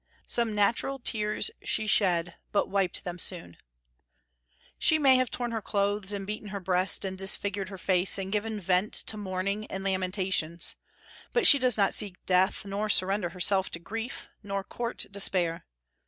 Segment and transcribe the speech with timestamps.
[0.25, 3.57] "Some natural tears she shed, but wiped them soon."
[4.79, 8.31] She may have torn her clothes, and beaten her breast, and disfigured her face, and
[8.31, 10.75] given vent to mourning and lamentations.
[11.33, 15.67] But she does not seek death, nor surrender herself to grief, nor court despair.